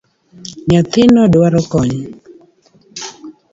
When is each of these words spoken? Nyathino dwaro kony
Nyathino 0.69 1.21
dwaro 1.33 1.59
kony 1.71 1.97